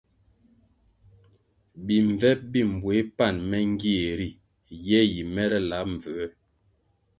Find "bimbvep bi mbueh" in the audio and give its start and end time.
1.85-3.05